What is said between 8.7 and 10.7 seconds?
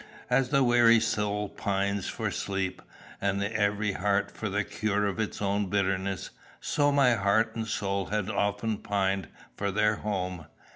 pined for their home.